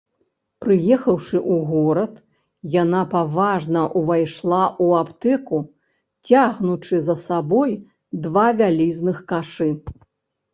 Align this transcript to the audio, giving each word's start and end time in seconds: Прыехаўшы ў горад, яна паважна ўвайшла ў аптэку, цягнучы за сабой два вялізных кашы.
Прыехаўшы 0.63 1.33
ў 1.39 1.57
горад, 1.73 2.13
яна 2.75 3.01
паважна 3.11 3.83
ўвайшла 4.01 4.63
ў 4.85 5.03
аптэку, 5.03 5.59
цягнучы 6.31 6.95
за 7.11 7.15
сабой 7.27 7.77
два 8.27 8.47
вялізных 8.65 9.17
кашы. 9.35 9.69